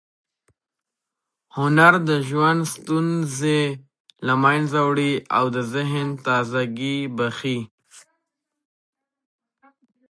[1.57, 3.61] هنر د ژوند ستوماني
[4.27, 5.43] له منځه وړي او
[5.75, 7.59] ذهن ته تازه ګۍ بښي.